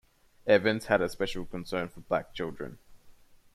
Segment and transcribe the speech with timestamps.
[0.47, 2.79] Evans had a special concern for black children.